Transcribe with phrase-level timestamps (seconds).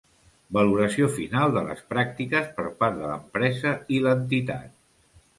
[0.57, 4.73] Valoració final de les pràctiques per part de l'empresa i l'entitat.